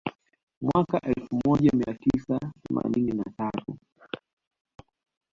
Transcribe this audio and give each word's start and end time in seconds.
Mwaka 0.61 1.01
elfu 1.01 1.39
moja 1.45 1.71
mia 1.73 1.93
tisa 1.93 2.39
themanini 2.63 3.11
na 3.13 3.23
tatu 3.37 3.77